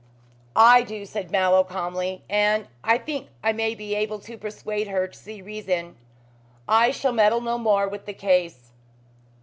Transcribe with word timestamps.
"I 0.55 0.81
do," 0.81 1.05
said 1.05 1.29
Mallow 1.29 1.63
calmly, 1.63 2.23
"and 2.27 2.67
I 2.83 2.97
think 2.97 3.27
I 3.43 3.51
may 3.53 3.75
be 3.75 3.93
able 3.93 4.17
to 4.21 4.35
persuade 4.35 4.87
her 4.87 5.07
to 5.07 5.15
see 5.15 5.43
reason. 5.43 5.95
I 6.67 6.89
shall 6.89 7.13
meddle 7.13 7.39
no 7.41 7.59
more 7.59 7.87
with 7.87 8.07
the 8.07 8.13
case." 8.15 8.71